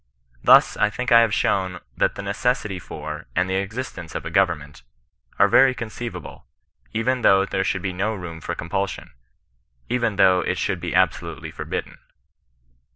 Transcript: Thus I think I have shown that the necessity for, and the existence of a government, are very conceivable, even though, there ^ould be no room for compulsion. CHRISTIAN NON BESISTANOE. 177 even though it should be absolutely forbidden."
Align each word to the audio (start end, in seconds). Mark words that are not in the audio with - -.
Thus 0.43 0.77
I 0.77 0.89
think 0.89 1.11
I 1.11 1.19
have 1.21 1.31
shown 1.31 1.79
that 1.95 2.15
the 2.15 2.23
necessity 2.23 2.79
for, 2.79 3.27
and 3.35 3.47
the 3.47 3.53
existence 3.57 4.15
of 4.15 4.25
a 4.25 4.31
government, 4.31 4.81
are 5.37 5.47
very 5.47 5.75
conceivable, 5.75 6.47
even 6.91 7.21
though, 7.21 7.45
there 7.45 7.61
^ould 7.61 7.81
be 7.83 7.93
no 7.93 8.15
room 8.15 8.41
for 8.41 8.55
compulsion. 8.55 9.11
CHRISTIAN 9.11 9.17
NON 9.29 9.85
BESISTANOE. 9.85 9.93
177 9.93 9.95
even 9.95 10.15
though 10.15 10.41
it 10.41 10.57
should 10.57 10.79
be 10.79 10.95
absolutely 10.95 11.51
forbidden." 11.51 11.97